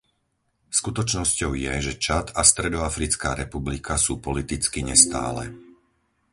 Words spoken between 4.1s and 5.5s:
politicky nestále.